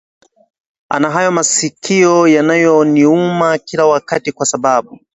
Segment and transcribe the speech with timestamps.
[0.95, 4.99] ona haya masikio yanavyoniuma kila wakati kwa sababu